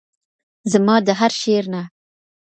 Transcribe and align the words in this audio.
زما 0.71 0.95
د 1.07 1.09
هر 1.19 1.31
شعر 1.41 1.65
نه 1.73 1.81